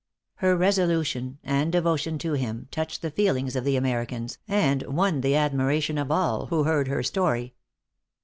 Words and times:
Her 0.37 0.57
resolution, 0.57 1.37
and 1.43 1.71
devotion 1.71 2.17
to 2.17 2.33
him, 2.33 2.67
touched 2.71 3.03
the 3.03 3.11
feelings 3.11 3.55
of 3.55 3.63
the 3.63 3.75
Americans, 3.77 4.39
and 4.47 4.81
won 4.87 5.21
the 5.21 5.35
admiration 5.35 5.99
of 5.99 6.09
all 6.09 6.47
who 6.47 6.63
heard 6.63 6.87
her 6.87 7.03
story. 7.03 7.53